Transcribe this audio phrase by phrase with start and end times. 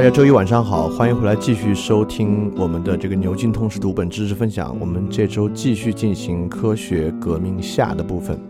[0.00, 4.74] 大家周一晚上好，欢迎回来继续收听我们的这个牛津通识读本知识分享。
[4.80, 8.40] 我们这周继续进行科学革命下的部分。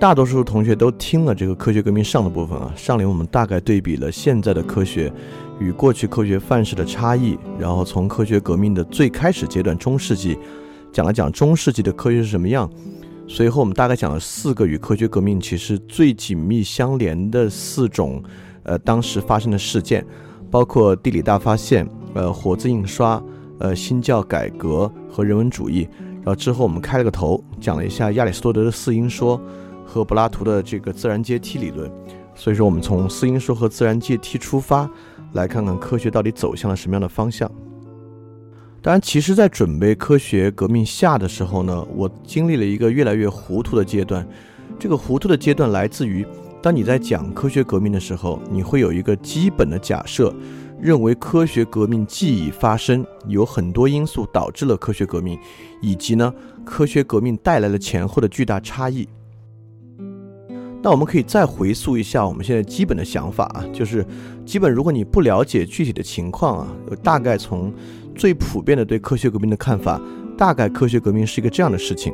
[0.00, 5.12] 大多数同学都听了这个科学革命上的部分啊，上联我们大概对比了现在的科学
[5.60, 10.36] 与过去科学范式的差异，然后从科学革命的最开始阶段中世纪
[10.92, 12.68] 讲了讲中世纪的科学是什么样。
[13.28, 18.20] 随后我们大概讲了四个与科学革命其实最紧密相连的四种。
[18.68, 20.04] 呃，当时发生的事件，
[20.50, 23.20] 包括地理大发现、呃，活字印刷、
[23.58, 25.88] 呃，新教改革和人文主义。
[26.16, 29.40] 然后之后我们开了个头，讲了一下亚里士多德的四因说
[29.86, 31.90] 和柏拉图的这个自然阶梯理论。
[32.34, 34.88] 所以说，我们从四因说和自然阶梯出发，
[35.32, 37.50] 来看看科学到底走向了什么样的方向。
[38.82, 44.24] 当然，其实，在准备科学革命下的时候呢，我经历了一个越来越糊涂的阶段。
[44.78, 46.26] 这个糊涂的阶段来自于。
[46.68, 50.30] 当你在讲科学革命的时候，你会有一个基本的假设，
[50.78, 55.38] 认为科学革命既已发生，有很多因素导致了科学革命，
[55.80, 56.30] 以及呢，
[56.66, 59.08] 科学革命带来了前后的巨大差异。
[60.82, 64.04] 那我们可以再回溯一下我们现在基本的想法啊，就是
[64.44, 66.68] 基本如果你不了解具体的情况啊，
[67.02, 67.72] 大概从
[68.14, 69.98] 最普遍的对科学革命的看法，
[70.36, 72.12] 大概科学革命是一个这样的事情。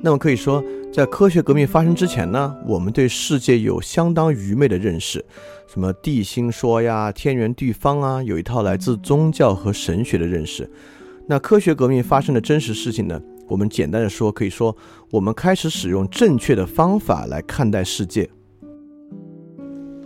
[0.00, 5.24] 那么可以说，在科学革命发生之前呢，我们对世界有相当愚昧的认识，
[5.66, 10.70] 什么地心说呀、天圆地方啊，有一套来自宗教和神学的认识。
[11.26, 14.74] 那科学革命发生的真实事情呢，我们简单的说，可以说
[15.10, 18.30] 我们开始使用正确的方法来看待世界，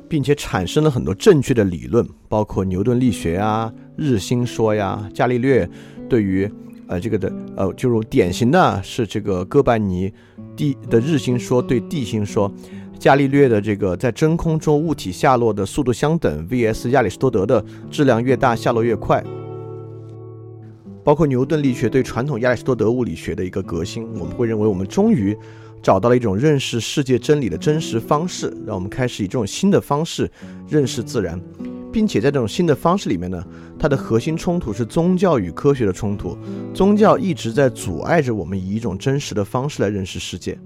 [0.09, 5.69] 并且产生了很多正确的理论，包括牛顿力学呀、日心说呀、伽利略
[6.09, 6.50] 对于。
[6.92, 10.12] 呃，这个的呃，就是典型的是这个哥白尼
[10.54, 12.53] 地的日心说对地心说，
[12.98, 19.25] 伽利略的这个在真空中物体下落的速度相等，VS 亚里士多德的质量越大下落越快，
[21.03, 25.34] 包括牛顿力学对传统亚里士多德物理学的一个革新，我们会认为我们终于
[25.82, 30.30] 找到了一种认识世界真理的真实方式，让我们开始以这种新的方式
[30.69, 31.41] 认识自然。
[31.92, 33.44] 并且在这种新的方式里面呢，
[33.78, 36.36] 它的核心冲突是宗教与科学的冲突。
[36.72, 40.58] 宗教一直在阻碍着我们以一种真实的方式来认识世界。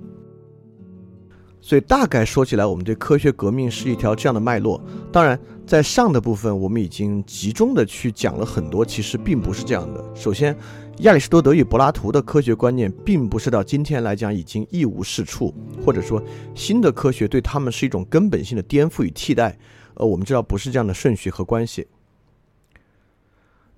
[1.61, 4.81] 所以大概说起来，我们对科学革命是一条这样的脉络。
[5.11, 10.05] 当然，在上的部分我们已经集中的去讲了很多，其实并不是这样的。
[10.15, 10.57] 首先，
[10.99, 15.53] 亚里士多德与柏拉图的科学观念并不是到今天来讲已经一无是处，
[15.85, 16.23] 或者说
[16.55, 19.59] 新的科学对他们是一种根本性的颠覆与替代。
[19.97, 21.87] 呃，我们知道不是这样的顺序和关系。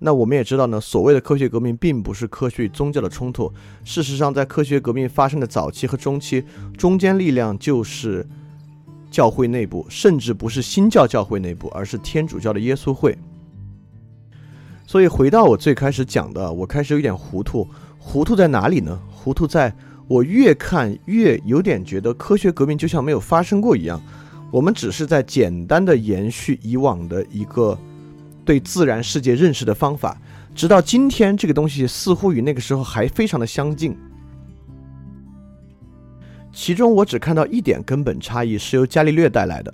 [0.01, 3.51] 那我们也知道呢，所谓的科学革命并不是科学与宗教的冲突。
[3.83, 6.45] 事实上，在科学革命发生的早期和中期，
[6.77, 8.25] 中间力量就是
[9.11, 13.17] 教会内部，甚至不是新教教会内部，而是天主教的耶稣会。
[14.87, 17.67] 所以，回到我最开始讲的，我开始有点糊涂。
[17.97, 18.97] 糊涂在哪里呢？
[19.11, 19.75] 糊涂在
[20.07, 24.01] 我越看越有点觉得科学革命就像没有发生过一样。
[24.51, 27.77] 我们只是在简单的延续以往的一个
[28.43, 30.17] 对自然世界认识的方法，
[30.55, 33.95] 直到今天，这个东西似乎与那个时候还非常的相近。
[36.51, 39.71] 其中我只看到一点根本差异是由伽利略带来的，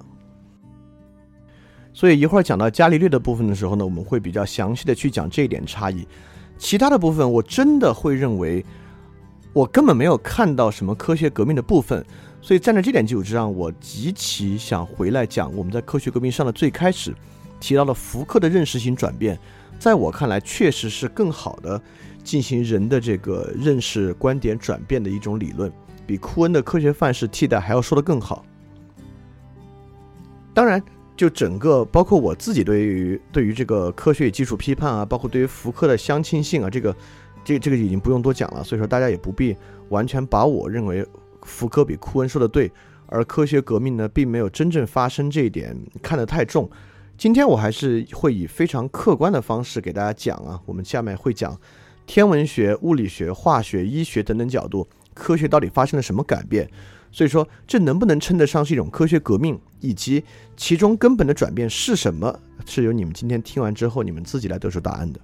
[1.93, 6.05] 所以一会儿讲到伽利略的部分的时候呢，我们会比较详细的去讲这一点差异。
[6.57, 8.63] 其他的部分，我真的会认为
[9.55, 12.05] 我根本没有看到什么科学革命的部分。
[12.41, 17.15] 所以站在这点基础之上，我极其想回来讲我们在科学革命上的最开始
[17.57, 19.39] 提到的福克的认识型转变，
[19.79, 21.81] 在我看来确实是更好的
[22.21, 25.71] 进行人的这个认识观点转变的一种理论，
[26.05, 28.45] 比库恩的科学范式替代还要说得更好。
[30.53, 30.83] 当然。
[31.17, 36.93] 就整个包括我自己对于对于这个科学与基础批判啊，包括对于福柯的相亲性啊，这个
[37.45, 39.55] 这这个已经不用多讲了，所以说大家也不必
[39.89, 41.05] 完全把我认为
[41.43, 42.69] 福柯比库恩说的对，
[43.05, 46.69] 而科学革命呢并没有真正发生这一点看得太重。
[47.17, 51.57] 今天我还是会以非常客观的方式给大家讲啊，我们下面会讲
[52.05, 56.69] 天文学、物理学、化学、医学等等角度，科学到底发生了什么改变。
[57.11, 60.21] 所以说，这能不能称得上是一种科学革命，以及
[60.57, 65.19] 其中根本的转变是什么，是由你们今天听完之后，你们自己来得出答案的。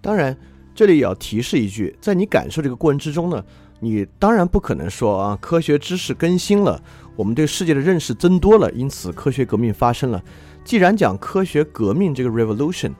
[0.00, 0.36] 当然，
[0.74, 3.44] 这里也要提示一句，在你感受这个过程之中呢，
[3.80, 6.82] 你当然不可能说啊，科学知识更新了，
[7.16, 10.22] 我们对世界的认识增多了，因此科学革命发生了。
[10.64, 12.92] 既然讲科学革命这个 revolution，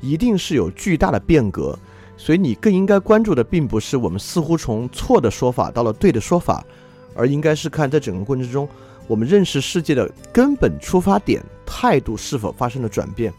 [0.00, 1.78] 一定是有巨大的变革。
[2.16, 6.64] 所以你更应该关注的，并不是我们似乎从错的说法到了对的说法，
[7.12, 8.68] 而应该是看在整个过程之中，
[9.08, 13.34] 我们认识世界的根本出发点态度是否发生了转变。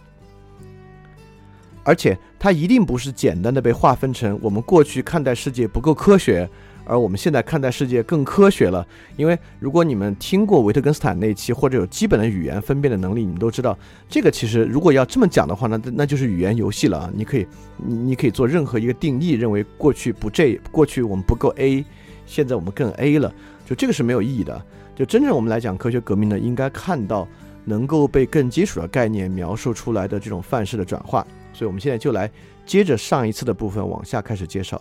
[1.85, 6.49] 而且它一定不是简单的被划分成我们过去看待世界不够科学。
[6.87, 8.85] 而我们现在看待世界更科学了，
[9.17, 13.75] 因为如果你们听过维特根斯坦那期，或者有基本的语言分辨的能力，你们都知道，
[14.07, 17.11] 这个其实如果要这么讲的话，那那就是语言游戏了啊！
[17.15, 17.47] 你可以，
[17.77, 21.83] 你你可以做任何一个定义，认为过去不这，过去我们不够 A，
[22.27, 23.33] 现在我们更 A 了，
[23.65, 24.63] 就这个是没有意义的。
[24.95, 27.27] 就真正我们来讲科学革命呢，应该看到
[27.63, 31.25] 能够被更基础的概念描述出来的这种范式的转化。
[31.56, 32.30] 所以我们现在就来
[32.66, 34.80] 接着上一次的部分往下开始介绍。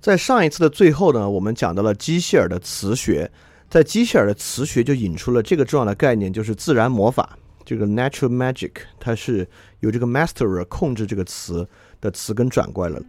[0.00, 3.28] 在上一次的最后呢，我们讲到了机械尔的磁学，
[3.68, 9.48] 在机械尔的磁学就引出了这个重要的概念，就是自然魔法，这个 natural magic，它是
[9.80, 11.66] 由这个 master 控制这个词
[12.00, 13.04] 的词根转过来了。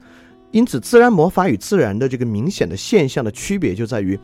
[0.52, 4.20] 因此，自然魔法与自然的这个明显的现象的区别就在于，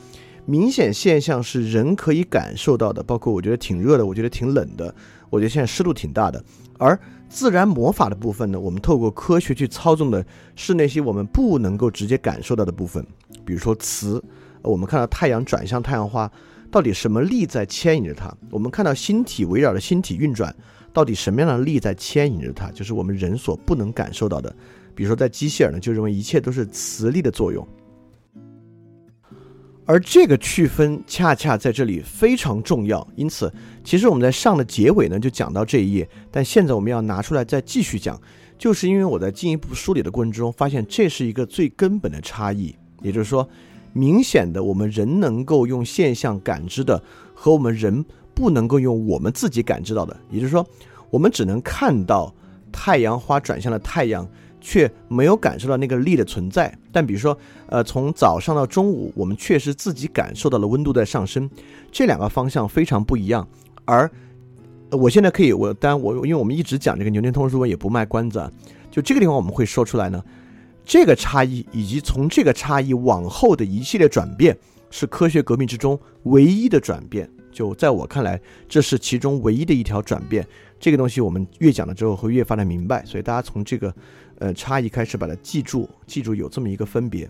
[0.45, 4.93] 明显现象是人可以感受到的，包括我觉得挺热的，我觉得挺冷的，
[5.29, 6.43] 我觉得现在湿度挺大的，
[6.77, 6.99] 而
[7.29, 10.25] 自然魔法的部分呢，我们透过科学去操纵的
[10.55, 13.05] 是那些我们不能够直接感受到的部分，
[13.45, 14.23] 比如说磁，
[14.61, 16.31] 我们看到太阳转向太阳花，
[16.69, 18.31] 到底什么力在牵引着它？
[18.49, 20.55] 我们看到星体围绕着星体运转，
[20.93, 22.69] 到底什么样的力在牵引着它？
[22.71, 24.55] 就是我们人所不能感受到的。
[24.93, 27.67] 比如说在机械呢，就认为一切都是磁力的作用。
[29.87, 33.53] 而这个区分恰恰在这里非常重要，因此，
[33.83, 38.19] 其实我们在上的结尾呢就讲到这一页，但现在我们要拿出来再继续讲，
[38.57, 43.47] 就是因为我在进一步梳理的过程中发现，这是一个最根本的差异，也就是说，
[43.93, 46.99] 明显的我们人能够用现象感知的，
[47.35, 48.03] 和我们人
[48.33, 50.65] 不能够用我们自己感知到的，也就是说，
[51.11, 52.33] 我们只能看到
[52.71, 54.27] 太阳花转向了太阳。
[54.67, 61.47] 却没有感受到那个力的存在，但比如说，呃，从早上到中午，我们确实自己感受到了温度在上升，
[61.91, 63.47] 这两个方向非常不一样。
[63.85, 64.09] 而
[64.89, 68.51] 我现在可以，我当然我因为我们一直讲这个牛顿通说也不卖关子，啊，
[68.89, 70.19] 就这个地方我们会说出来呢，
[70.83, 74.57] 这个差异以及从这个差异往后的一系列转变，
[74.89, 77.29] 是科学革命之中唯一的转变。
[77.51, 80.43] 就在我看来，这是其中唯一的一条转变。
[80.77, 83.93] 这个东西我们越讲了之后会越发的明白，所以大家从这个。
[84.39, 87.29] 呃，差异开始把它记住，记住有这么一个分别。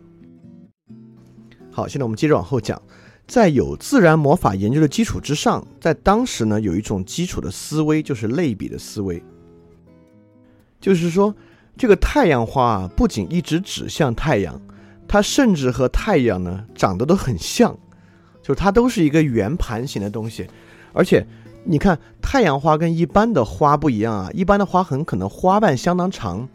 [1.72, 2.82] 好，现在我们接着往后讲，
[3.28, 9.22] 在有自然魔法研究的基础之上，在当时呢，有一种基础的思维，就是类比的思维。
[10.80, 11.36] 就是说，
[11.78, 14.60] 这个太阳花啊，不仅一直指向太阳，
[15.08, 17.78] 它甚至和太阳呢长得都很像，
[18.42, 20.48] 就是它都是一个圆盘形的东西。
[20.94, 21.28] 而且，
[21.66, 26.48] 你看太阳花跟一般的花不一样啊，一般的花很可能花瓣相当长。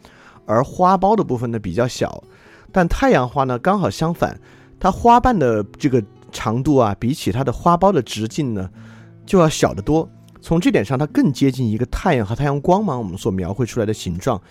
[0.51, 2.23] 而花苞的部分呢比较小，
[2.71, 4.39] 但太阳花呢刚好相反，
[4.79, 8.69] 它花瓣的这个长度啊，比起它的花苞的直径呢
[9.25, 10.09] 就要小得多。
[10.41, 14.41] 从这点上，它更接近一个太阳和太阳光芒我们所描绘出来的形状。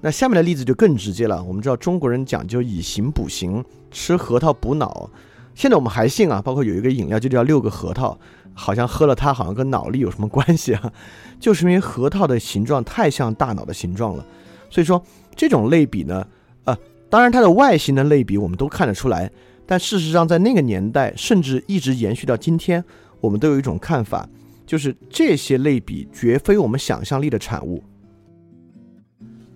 [0.00, 1.42] 那下面的例子就更直接了。
[1.42, 5.10] 我们知道中国人讲究以形补形，吃核桃补脑。
[5.54, 8.16] 现在我们还信啊，包括有一个饮料就叫六个核桃，
[8.54, 10.92] 好像喝了它好像跟脑力有什么关系啊？
[11.40, 14.24] 就是因为核桃的形状太像大脑的形状了，
[14.68, 15.02] 所以说。
[15.38, 16.26] 这种类比呢，
[16.64, 16.76] 呃，
[17.08, 19.30] 当然它的外形的类比我们都看得出来，
[19.64, 22.84] 但事实上在那个年代，甚至一直延续到今天，
[23.20, 24.28] 我们都有一种看法，
[24.66, 27.80] 就是这些类比绝非我们想象力的产物。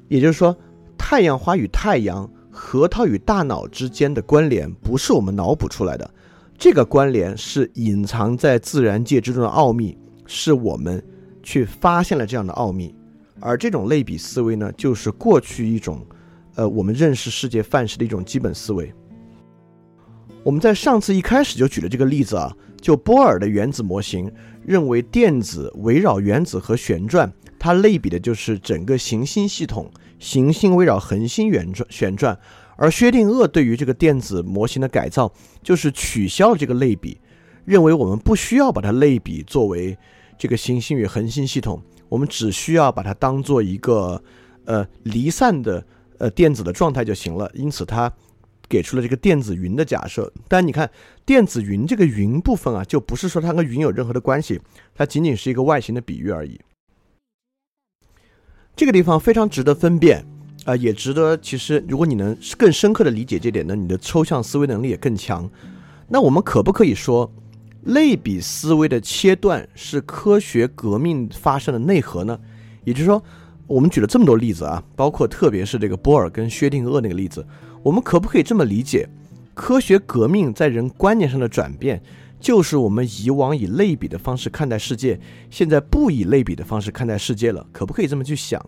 [0.06, 0.56] 也就是说，
[0.96, 6.08] 太阳花与太阳核桃与大脑之间的关联不是我们脑补出来的，
[6.56, 11.02] 这个关联是隐藏在自然界之中的奥秘，是我们
[11.42, 12.94] 去发现了这样的奥秘。
[13.42, 16.06] 而这种类比思维呢，就是过去一种，
[16.54, 18.92] 呃，我们认识世界范式的一种基本思维。
[20.44, 24.32] 我们在上次一开始就举了这个例子啊，就波尔的原子模型
[24.64, 32.38] 认为电子围绕原子核旋转，它类比的就是整个行星系统，行星围绕恒星旋转旋转。
[32.76, 35.32] 而薛定谔对于这个电子模型的改造，
[35.62, 37.20] 就是取消了这个类比，
[37.64, 39.96] 认为我们不需要把它类比作为
[40.36, 41.80] 这个行星与恒星系统。
[42.12, 44.22] 我们只需要把它当做一个，
[44.66, 45.82] 呃，离散的
[46.18, 47.50] 呃电子的状态就行了。
[47.54, 48.12] 因此，它
[48.68, 50.30] 给出了这个电子云的假设。
[50.46, 50.90] 但你看，
[51.24, 54.60] 电子云这个云部分啊，就不是说它跟云有任何的关系，
[54.94, 56.60] 它仅仅是一个外形的比喻而已。
[58.76, 60.22] 这个地方非常值得分辨
[60.66, 65.50] 啊，也值得其实，如果你能更深刻的理解这点呢，你的抽象思维能力也更强。
[66.08, 67.32] 那我们可不可以说？
[67.82, 72.38] 类比思维的切断是科学革命发生的内核呢？
[72.84, 73.22] 也就是说，
[73.66, 77.44] 我们举了这么多例子啊，包括特别是这个波尔跟薛定谔那个例子，
[77.82, 79.08] 我们可不可以这么理解？
[79.54, 82.00] 科学革命在人观念上的转变，
[82.38, 85.18] 就是我们以往以类比的方式看待世界，
[85.50, 87.66] 现在不以类比的方式看待世界了？
[87.72, 88.64] 可不可以这么去想？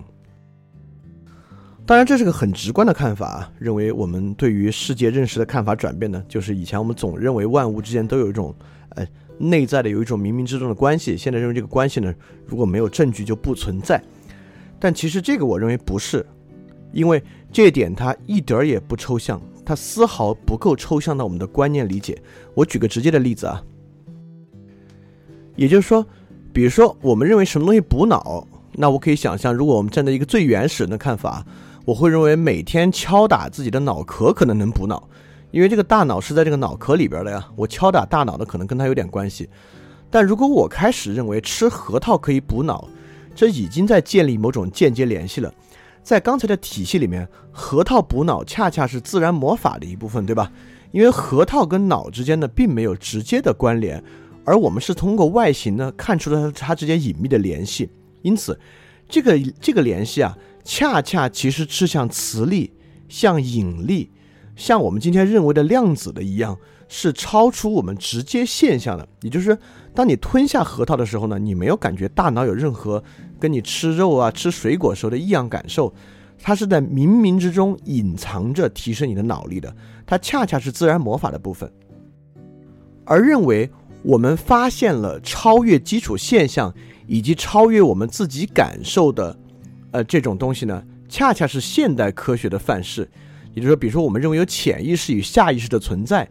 [1.87, 8.55] 当然，这是个很直观的看法啊，认为我们对于世界认识的看法转变呢，就是以前我们总认为万物之间都有一种。
[8.95, 9.07] 呃，
[9.39, 11.17] 内在的有一种冥冥之中的关系。
[11.17, 12.15] 现在认为这个关系呢，
[12.47, 14.03] 如果没有证据就不存在。
[14.79, 16.25] 但其实这个我认为不是，
[16.93, 17.23] 因为
[17.53, 22.21] 这点它一点儿也不抽象，它丝毫不够抽象到我们的观念理解。
[22.55, 23.63] 我举个直接的例子啊，
[25.57, 26.07] 也就是说，
[26.53, 31.47] 比如说我们认为什么东西补脑，那我可以想象，如果我们站在一个最原始的看法，
[31.87, 35.09] 我会认为每天敲打自己的脑壳可能能补脑。
[35.55, 39.49] 因为这个大脑是在这个脑壳里边的呀，我敲打大脑的可能跟它有点关系。
[40.11, 42.89] 但如果我开始认为吃核桃可以补脑，
[43.37, 45.55] 这已经在建立某种间接联系了。
[46.03, 50.51] 在刚才的体系里面，核桃补脑恰恰是自然魔法的一部分，对吧？
[50.91, 54.03] 因为核桃跟脑之间呢并没有直接的关联，
[54.45, 57.89] 而我们是通过外形呢看出了它之间隐秘的联系。
[58.23, 58.59] 因此，
[59.09, 62.73] 这个这个联系啊，恰恰其实是像磁力、
[63.09, 64.11] 像引力。
[64.57, 66.57] 像我们今天认为的量子的一样，
[66.89, 69.07] 是超出我们直接现象的。
[69.23, 69.59] 也就是，
[69.95, 73.03] 当你吞下核桃的时候呢，你没有感觉大脑有任何
[73.41, 75.93] 跟你吃肉啊、吃水果时候的异样感受，
[76.41, 79.75] 它是在冥冥之中隐藏着提升你的脑力的。
[80.07, 81.71] 它恰恰是自然魔法的部分。
[83.05, 83.69] 而认为
[84.03, 86.73] 我们发现了超越基础现象
[87.07, 89.37] 以及超越我们自己感受的，
[89.91, 93.11] 呃，这种东西呢，恰恰是现代科学的范式。
[93.55, 96.29] 也就是说，比如说，我们认为有潜意识与下意识的存在，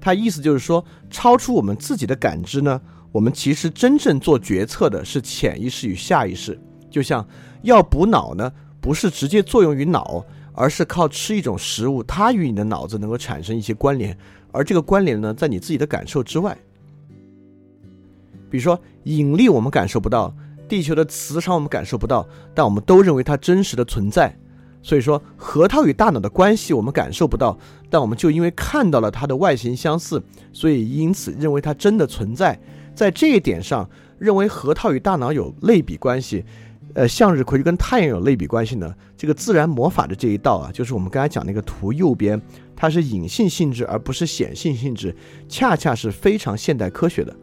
[0.00, 2.80] 它意思就是说，超出我们自己的感知呢，
[3.10, 6.58] 我们其实真正做决策的是潜意识与下意识。
[6.90, 7.26] 就像
[7.62, 14.16] 要补脑呢，不是直接作用于脑，而是靠吃一种食物，它与你的脑子能够产生一些关联，
[14.52, 16.56] 而这个关联呢，在你自己的感受之外。
[18.48, 20.34] 比如说，引力我们感受不到，
[20.68, 24.36] 地球的磁场我们感受不到，但我们都认为它真实的存在。
[24.86, 27.58] 所以说，核桃与大脑的关系我们感受不到，
[27.90, 32.56] 但我们就因为看到了它的外形相似，所以因此认为它真的存在。
[32.94, 36.44] 在这一点上，认为核桃与大脑有类比关系，
[36.94, 38.94] 呃，向日葵跟太阳有类比关系呢？
[39.16, 42.40] 这个自然魔法的这一道啊，就是我们刚才讲那个图右边，
[42.76, 45.12] 它是隐性性质而不是显性性质，
[45.48, 47.34] 恰恰是非常现代科学的。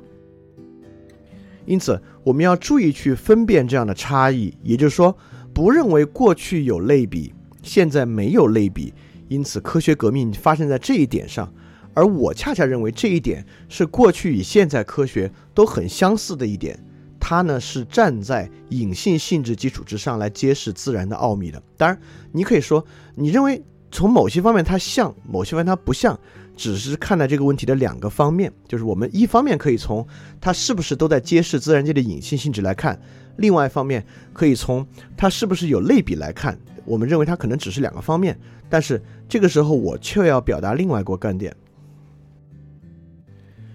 [1.66, 5.14] 因此，我们要注意去分辨这样的差异，也就是说。
[5.54, 8.94] 不认为过去有类比，现在没有类比，
[9.28, 11.54] 因此科学革命发生在这一点上。
[11.94, 16.78] 而我恰恰认为这一点是过去与现在科学都很相似的一点。
[17.20, 21.62] 它呢是站在隐性性质基础之上来揭示自然的奥秘的。
[21.78, 21.98] 当然，
[22.32, 22.84] 你可以说
[23.16, 26.20] 你认为从某些方面它像，某些方面它不像，
[26.56, 28.52] 只是看待这个问题的两个方面。
[28.68, 30.06] 就是我们一方面可以从
[30.40, 33.00] 它是不是都在揭示自然界的隐性性质来看。
[33.38, 34.86] 另外一方面，可以从
[35.18, 38.40] 它是不是有类比来看，我们认为它可能只是两个方面。
[38.70, 41.56] 但是这个时候，我却要表达另外一个观点，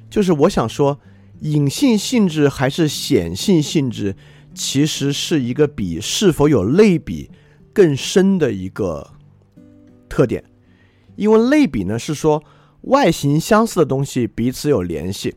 [0.08, 0.98] 就是我想说，
[1.40, 4.14] 隐性性质还是显性性质，
[4.54, 7.30] 其实是一个比是否有类比
[7.72, 9.08] 更深的一个
[10.08, 10.42] 特点。
[11.16, 12.42] 因为类比呢，是说
[12.88, 15.34] 外形相似的东西彼此有联系。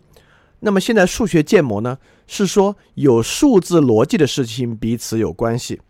[0.62, 5.82] 那么现在数学建模呢，是说有数字逻辑的事情彼此有关系，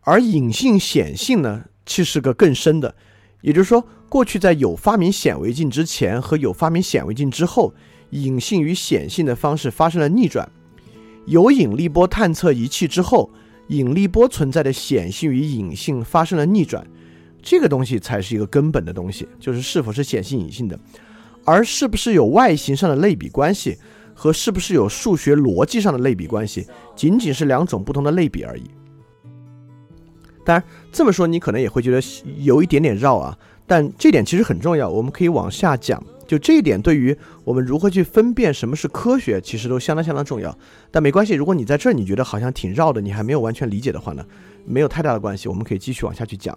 [0.00, 2.94] 而隐性显性呢，其实是个更深的，
[3.42, 7.74] 也就是说过去在有发明显微镜之前和有发明显微镜之后，
[8.10, 10.50] 隐性与显性的方式发生了逆转。
[11.26, 13.30] 有引力波探测仪器之后，
[13.68, 16.86] 引力波存在的显性与隐性发生了逆转。
[17.46, 20.76] 这个东西才是一个根本的东西，就是是否是显性隐性的，
[21.44, 23.78] 而是不是有外形上的类比关系
[24.14, 28.64] 和是不是有数学逻辑上的类比关系，仅仅是两种不同的类比而已。
[30.44, 32.02] 当然这么说，你可能也会觉得
[32.38, 33.38] 有一点点绕啊。
[33.64, 36.02] 但这点其实很重要，我们可以往下讲。
[36.26, 40.56] 就这一点，对于我们如何去分辨什么是科学，其实都相当相当重要。
[40.90, 44.24] 但没关系，如果你在这儿你觉得好像挺绕的，你还没有完全理解的话呢，
[44.64, 46.56] 没有太大的关系，我们可以继续往下去讲。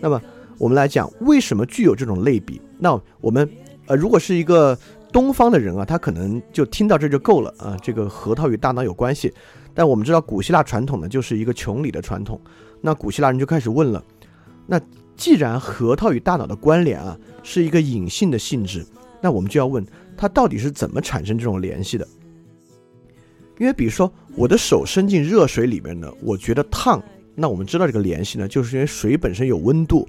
[0.00, 0.20] 那么
[0.58, 2.60] 我们来讲为什么具有这种类比？
[2.78, 3.48] 那我们
[3.86, 4.78] 呃，如果是一个
[5.12, 7.76] 东方的人啊，他可能就听到这就够了啊。
[7.82, 9.32] 这个核桃与大脑有关系，
[9.74, 12.40] 但我们知道古希腊传统呢，就是一个穷理的传统。
[12.80, 14.04] 那古希腊人就开始问了，
[14.66, 14.80] 那。
[15.18, 18.86] 既然核桃与大脑的关联啊是一个隐性的性质，
[19.20, 19.84] 那我们就要问
[20.16, 22.06] 它到底是怎么产生这种联系的？
[23.58, 27.02] 因为比如说我的手伸进热水里面呢，我觉得烫，
[27.40, 30.08] 那我们知道这个联系呢，就是因为水本身有温度，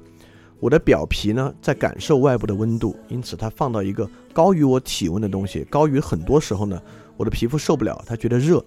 [0.60, 6.82] 我的表皮呢在感受外部的温度，因此它放到一个高于我体温的东西，高于很多时候呢，
[7.18, 8.66] 我的皮肤受不了，它觉得热。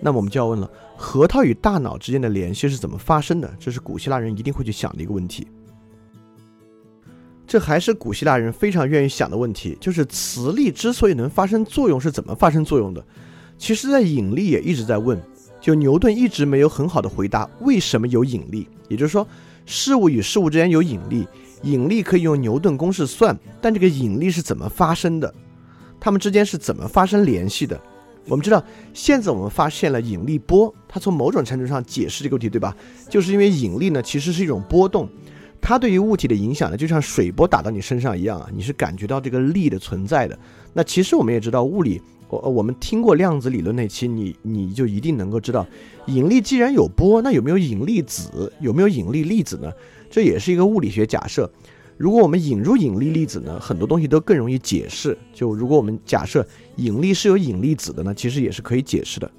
[0.00, 3.48] 那么我们就要问了，核桃与大脑之间的联系是怎么发生的？
[3.60, 5.46] 这是古希腊人一定会去想的一个问题。
[7.46, 13.04] 这还是古希腊人非常愿意想的问题，就是磁力之所以能发生作用是怎么发生作用的。
[13.58, 15.20] 其实，在引力也一直在问，
[15.60, 18.66] 就牛顿一直没有很好的回答为什么有引力。
[18.88, 19.26] 也就是说，
[19.66, 21.26] 事物与事物之间有引力，
[21.62, 25.32] 引力可以用牛顿公式算，但这个引力是怎么发生的？
[26.00, 27.80] 它们之间是怎么发生联系的？
[28.26, 28.62] 我们知道，
[28.92, 32.76] 现在我们发现了引力波，它从某种程度上解释这个问题，对吧？
[33.08, 35.08] 就是因为引力呢，其实是一种波动。
[35.60, 40.38] 它对于物体的影响呢，就像水波打到你身上一样啊，你是感觉到这个力的存在的。
[40.72, 45.66] 那其实我们也知道，物理，我我们听过量子理论那期，你你就一定能够知道，
[46.06, 48.52] 引力既然有波，那有没有引力子？
[48.60, 49.70] 有没有引力粒子呢？
[50.08, 51.50] 这也是一个物理学假设。
[51.96, 55.16] 如果我们引入引力粒子呢，很多东西都更容易解释。
[55.34, 59.30] 就如果我们假设引力是有引力子的呢，其实也是可以解释的。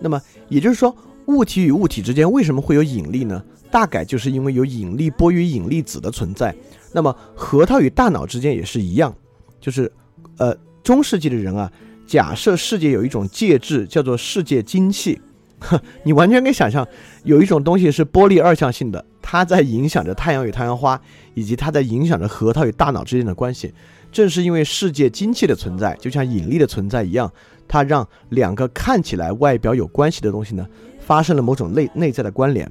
[0.00, 0.94] 那么也就是说，
[1.26, 3.42] 物体与物体之间为什么会有引力呢？
[3.70, 6.54] 大概就是因为有引力波与引力子的存在，
[6.92, 9.14] 那么核桃与大脑之间也是一样，
[9.60, 9.90] 就是，
[10.38, 10.56] 呃，
[10.88, 11.70] 中世纪的人啊，
[12.06, 15.20] 假设世界有一种介质叫做世界精气，
[16.02, 16.88] 你完全可以想象，
[17.24, 20.98] 有一种东西是波粒二象性的，它在影响着太阳与太阳花，
[21.34, 23.70] 以及它在影响着核桃与大脑之间的关系。
[24.10, 27.30] 正是因为世界精气的存在，就像引力的存在一样，
[27.68, 30.66] 它让两个看起来外表有关系的东西呢，
[30.98, 32.66] 发生了某种内内在的关联。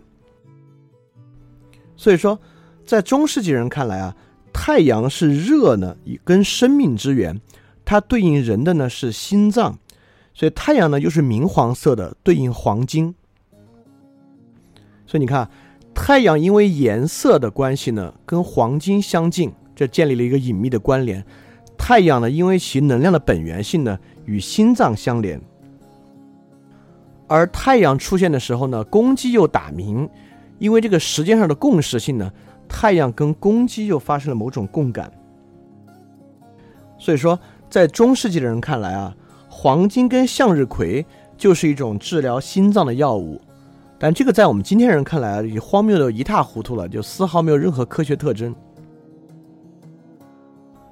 [1.95, 2.41] 所以说，
[2.84, 4.15] 在中世纪人看来啊，
[4.51, 7.39] 太阳是热呢，跟生命之源，
[7.88, 9.80] 它对应人的呢是心脏，
[10.34, 13.15] 所以太阳呢又是明黄色的，对应黄金。
[15.06, 15.50] 所以你看，
[15.95, 21.26] 太阳因为颜色的关系呢，跟黄金相近，这建立了一个隐秘的关联。
[21.78, 25.41] 太阳呢，因为其能量的本源性呢，与心脏相连。
[27.26, 30.10] 而太阳出现的时候呢，公鸡又打鸣。
[30.60, 32.30] 因为这个时间上的共识性呢，
[32.67, 35.10] 太阳跟公鸡又发生了某种共感，
[36.97, 39.15] 所以说在中世纪的人看来啊，
[39.49, 41.06] 黄金跟向日葵
[41.38, 43.41] 就是一种治疗心脏的药物，
[43.99, 48.56] 但这个在我们今天人看来啊，已荒谬的一塌糊涂了，就丝毫没有任何科学特征。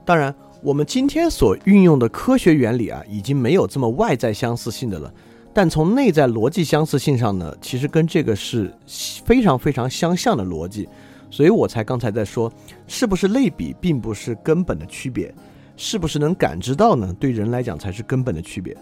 [0.03, 5.11] 当然，我们今天所运用的科学原理啊，已经没有这么外在相似性的了。
[5.51, 10.87] 但从内在逻辑相似性上呢，其实跟这个是非常非常相像的逻辑，
[11.31, 12.51] 所以我才刚才在说，
[12.87, 15.33] 是不是类比并不是根本的区别，
[15.77, 17.15] 是不是能感知到呢？
[17.19, 18.75] 对人来讲才是根本的区别。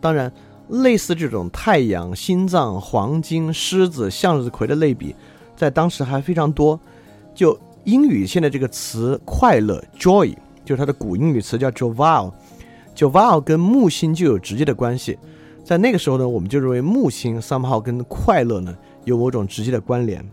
[0.00, 0.32] 当然，
[0.68, 5.14] 类似这种太阳、心脏、黄金、狮子、向日葵的类比，
[5.56, 6.78] 在当时还非常多。
[7.34, 12.32] 就英语现在这个词“快乐 ”（joy），就是它的古英语词叫 “joval”。
[12.94, 15.18] joval 跟木星就有直接的关系，
[15.64, 20.24] 在那个时候呢，我们就认为木星 somehow 跟快乐呢有某种直接的关联，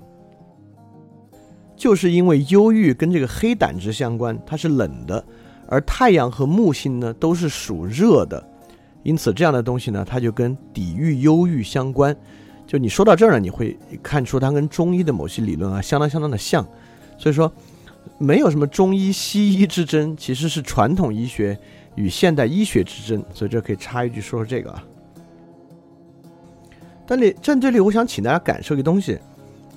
[1.81, 5.25] 就是因为忧郁跟这个黑胆汁相关，它是冷的，
[5.65, 8.47] 而太阳和木星呢都是属热的，
[9.01, 12.15] 因此这样的东西呢，它就跟抵御忧郁相关。
[12.67, 16.63] 就你说到这儿呢，你会看出它跟中医的某些理论啊相当相当的像，
[17.17, 17.51] 所以说
[18.19, 21.57] 没有什么中医西医之争，其实是传统医学。
[21.95, 24.83] 与现代医学之争，所以这可以插一句说说这个啊。
[27.05, 29.19] 但你站这里，我想请大家感受一个东西，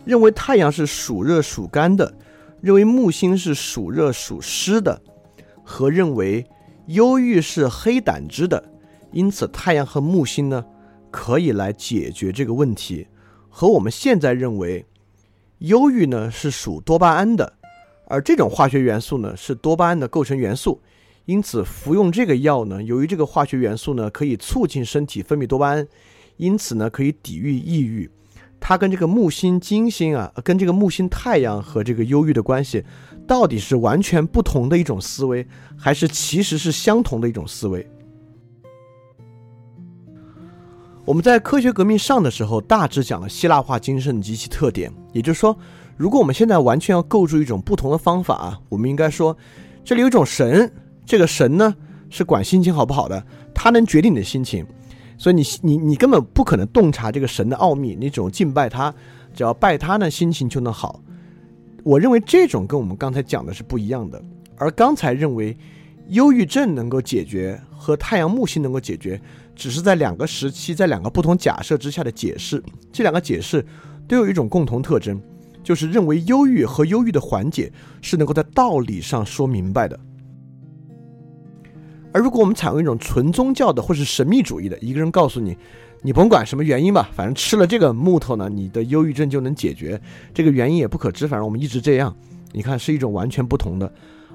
[0.04, 2.14] 认为太阳是属热属干的，
[2.60, 5.00] 认为木星是属热属湿的，
[5.62, 6.46] 和认为
[6.86, 8.72] 忧郁是黑胆汁的，
[9.12, 10.64] 因此太阳和木星呢
[11.10, 13.06] 可以来解决这个问题，
[13.48, 14.84] 和我们现在认为
[15.58, 17.54] 忧郁呢是属多巴胺的，
[18.06, 20.80] 而这种化学元素呢是多巴胺的构成元素，
[21.24, 25.88] 因此服用这个药呢，由于这个化学元素呢可以促进身体分泌多巴胺，
[26.36, 28.10] 因此呢可以抵御抑郁。
[28.66, 32.82] 它跟这个木星、金星啊，跟这个木星、太阳和这个忧郁的关系，
[33.26, 35.46] 到底是完全不同的一种思维，
[35.76, 37.86] 还是其实是相同的一种思维？
[41.04, 44.90] 我们在科学革命上的时候，大致讲了希腊化精神及其特点。
[45.12, 45.54] 也就是说，
[45.98, 49.36] 如果我们现在完全要构筑一种不同的方法啊，我们应该说，
[49.84, 50.72] 这里有一种神，
[51.04, 51.74] 这个神呢
[52.08, 53.22] 是管心情好不好的，
[53.54, 54.66] 它能决定你的心情。
[55.16, 58.94] 所以你你你根本不可能洞察这个神的奥秘，你只用敬拜他，
[59.32, 61.00] 只要拜他呢，心情就能好。
[61.82, 64.22] 我认为这种跟我们刚才讲的是不一样的。
[64.56, 65.56] 而刚才认为
[66.08, 69.20] 忧郁症能够解决和太阳木星能够解决，
[69.54, 72.62] 只是在两个时期，在两个不同假设之下的解释。
[72.92, 73.64] 这两个解释
[74.06, 75.20] 都有一种共同特征，
[75.62, 79.98] 就是认为忧郁和忧郁的缓解是能够在道理上说明白的。
[82.14, 85.58] 而如果我们采用一种纯宗教的或是神秘主义的，一个人告诉你，
[86.00, 90.00] 你甭管什么原因吧，反正吃了这个木头呢，你的忧郁症就能解决，
[90.32, 92.14] 这个原因也不可知，反正我们一直这样。
[92.52, 93.92] 你看，是一种完全不同的。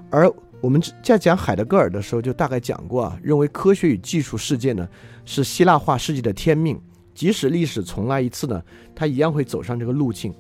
[0.10, 4.86] 而我们在讲海德格尔的时候，就大概讲过啊，认为科学与技术世界呢
[5.24, 6.78] 是希腊化世界的天命，
[7.16, 8.62] 即使历史重来一次呢，
[8.94, 10.34] 它一样会走上这个路径。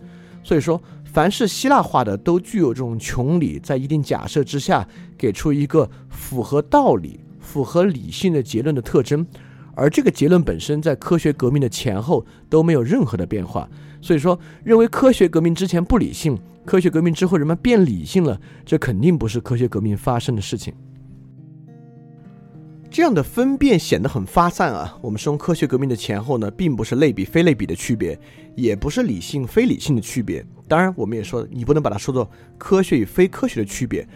[0.43, 0.81] 所以说。
[1.11, 7.19] 凡是希腊化的都具有这种穷理，在一定假设之下给出一个符合道理、
[7.49, 9.25] 符合理性的结论的特征，
[9.73, 13.67] 而这个结论本身在科学革命的前后都没有任何的变化。
[13.99, 20.71] 所以说，认为科学革命之前不理性，科学革命之后人们变理性了，这肯定不是科学革命发生的事情。
[22.91, 24.97] 这样的分辨显得很发散啊！
[25.01, 28.19] 我们说科学革命的前后呢，并不是类比非类比的区别，
[28.55, 30.45] 也不是理性非理性的区别。
[30.67, 34.07] 当然，我们也说你不能把它说作科学与非科学的区别，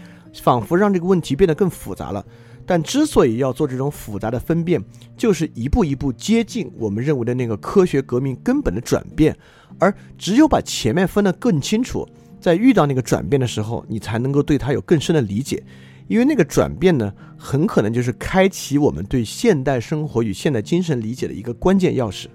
[0.42, 2.26] 仿佛让这个问题变得更复杂了。
[2.66, 4.84] 但之所以要做这种复杂的分辨，
[5.18, 9.36] 就是一步一步接近我们认为的那个科学革命根本的转变。
[9.80, 12.08] 而只有把前面分得更清楚，
[12.40, 15.64] 在遇到那个转变的时候，你才能够对它有更深的理解。
[16.08, 22.28] 因为那个转变呢，很可能就是开启我们对现代生活与现代精神理解的一个关键钥匙。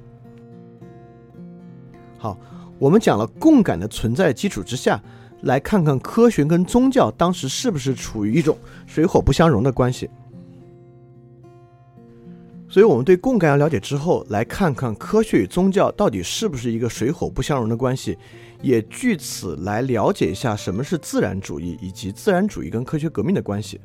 [2.16, 2.36] 好，
[2.78, 5.00] 我们讲了共感的存在基础之下，
[5.42, 10.08] 来看看科学跟宗教当时是不是处于一种水火不相容的关系。
[12.70, 18.18] 所以，我们对共感要了解之后，来看看科学与宗教到底是不是一个水火不相容的关系。
[18.60, 23.80] 也据此来了解一下什么是自然主义，以及自然主义跟科学革命的关系。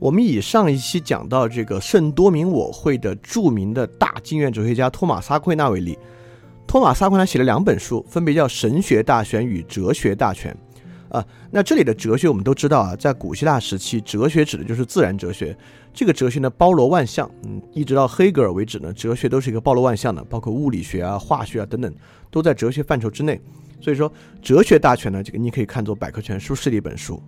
[0.00, 5.96] 我们以上一期讲到这个圣多明我会的著名的大经院哲学家托马斯·阿奎那为例，
[6.66, 10.52] 托马斯·阿奎那写了两本书，分别叫《神学大全》与《哲学大全》。
[11.12, 15.54] 啊，那这里的哲学我们都知道啊，在古希腊时期，哲学指的就是自然哲学。
[15.92, 21.94] 这个哲学呢，包罗万象，嗯，一直到黑格尔为止呢，哲学都是一个包罗万象的，包括物理学啊、化学啊等等，
[22.30, 23.38] 都在哲学范畴之内。
[23.78, 27.22] 所以说，哲学大全呢，这个你可以看作百科全书式的一本书。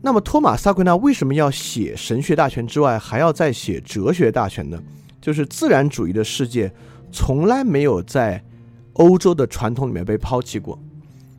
[0.00, 4.80] 那么，托马萨·奎纳为什么要写神学大全之外，还要再写哲学大全呢？
[5.20, 6.72] 就是自然主义的世界
[7.10, 8.44] 从来没有在
[8.92, 10.78] 欧洲的传统里面被抛弃过。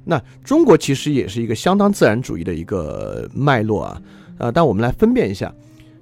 [0.06, 4.02] 那中国其实也是一个相当自然主义的一个脉络啊，
[4.38, 5.52] 呃，但我们来分辨一下，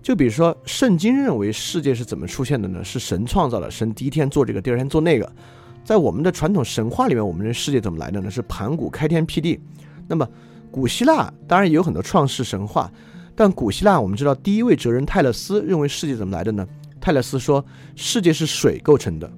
[0.01, 2.83] 就比如说圣经认为世界是怎么出现的呢？
[2.83, 5.31] 是神创造的，神第一天做这个，第二天做那个。
[5.85, 8.29] 在我们的传统神话里面，我们认世界怎么来的呢？
[8.29, 9.59] 是盘古开天辟地。
[10.07, 10.27] 那么
[10.69, 12.91] 古希腊当然也有很多创世神话，
[13.35, 16.67] 但古希腊我们知道第一位哲人泰勒斯认为世界怎么来的呢？
[16.99, 17.63] 泰勒斯说
[17.95, 19.31] 世界是水构成的。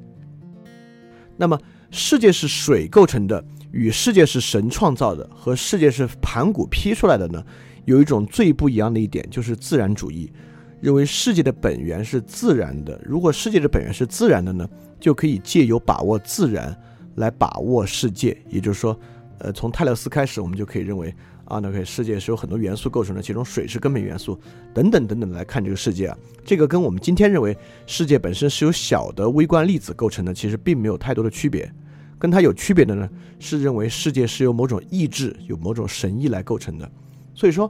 [1.38, 1.60] 那么
[1.92, 3.44] 世界是水构成的。
[3.76, 7.46] 与世界是神创造的和世界是盘古劈出来的呢，
[7.84, 10.32] 有一种最不一样的一点，就是自然主义
[10.80, 12.98] 认为世界的本源是自然的。
[13.04, 14.66] 如果世界的本源是自然的呢，
[14.98, 16.74] 就可以借由把握自然
[17.16, 18.38] 来把握世界。
[18.48, 18.98] 也就是说，
[19.40, 24.40] 呃，从泰勒斯开始，我们就可以认为啊，那个世界是由很多元素构成的，其中水是根本元素，
[24.74, 26.18] 等等等等来看这个世界啊。
[26.46, 27.54] 这个跟我们今天认为
[27.86, 31.70] 世界本身是由小的微观粒子构成的，其实并没有太多的区别。
[32.18, 36.90] 跟它有区别的呢，是认为世界是由某种意志、有某种神意来构成的。
[37.34, 37.70] 所以说，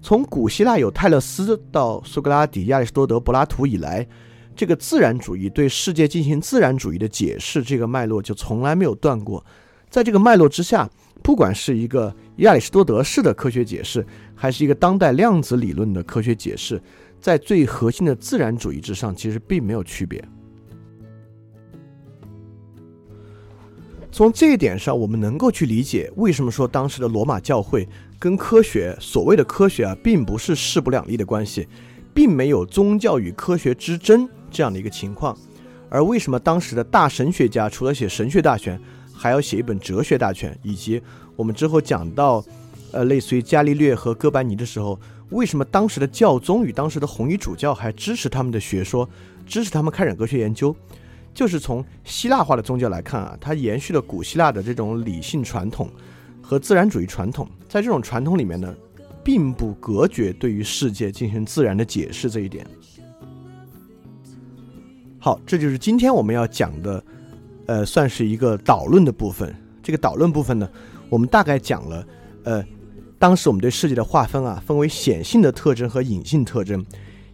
[0.00, 4.06] 从古希腊有泰勒斯到苏格拉底、亚里士多德、柏拉图以来，
[4.54, 9.44] 这个自然主义对世界进行自然主义的解释，这个脉络就从来没有断过。
[9.88, 10.88] 在这个脉络之下，
[11.22, 16.80] 不管是一个亚里士多德式的科学解释，还是一个当代量子理论的科学解释，
[17.20, 20.24] 在最核心的自然主义之上，其实并没有区别。
[24.12, 31.68] 从这一点上，我们能够去理解为什么说当时的罗马教会跟科学所谓的科学啊，并不是势不两立的关系，
[32.12, 35.36] 并没有宗教与科学之争这样的一个情况。
[35.88, 38.78] 而为什么当时的大神学家除了写神学大全，
[39.12, 40.56] 还要写一本哲学大全？
[40.62, 41.00] 以及
[41.36, 42.44] 我们之后讲到，
[42.90, 44.98] 呃，类似于伽利略和哥白尼的时候，
[45.30, 49.08] 为什么当时的教宗与当时的红衣主教还支持他们的学说，
[49.46, 50.74] 支持他们开展科学研究？
[51.40, 55.88] 就是从希腊化的宗教来看啊，它延续了古希腊的这种理性传统
[56.42, 58.74] 和自然主义传统，在这种传统里面呢，
[59.24, 62.66] 并不隔绝对于世界进行自然的解释这一点。
[65.18, 67.02] 好，这就是今天我们要讲的，
[67.64, 69.56] 呃，算是一个导论的部分。
[69.82, 70.68] 这个导论部分呢，
[71.08, 72.06] 我们大概讲了，
[72.44, 72.62] 呃，
[73.18, 76.84] 当时我们对世界的划分啊，分为显性的特征和隐性特征。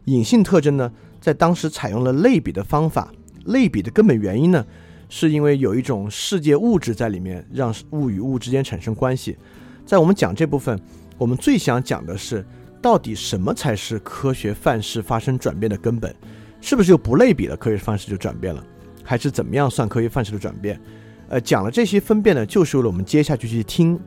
[0.04, 3.12] 隐性特征呢，在当时采用了类比的方法。
[3.46, 4.64] 类比的根本原因呢，
[5.08, 9.36] 是因为有一种世界物质在里面，让物与物之间产生关系。
[9.84, 10.78] 在我们讲这部分，
[11.16, 12.44] 我们最想讲的是，
[12.82, 16.14] 到底什么才是科学范式发生转变的根本？
[16.60, 18.64] 是不是就不类比了，科学范式就转变了？
[19.04, 20.80] 还是怎么样算科学范式的转变？
[21.28, 23.98] 呃，讲了这些分辨呢，就是为了我们接下去去听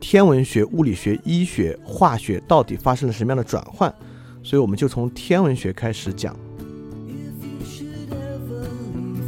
[0.00, 3.92] 天文学、物理学、医学、化学到底发生了什么样的转换。
[4.42, 6.34] 所以我们就从天文学开始讲。